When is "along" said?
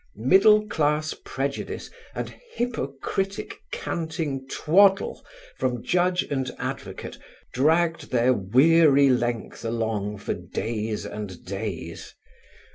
9.63-10.17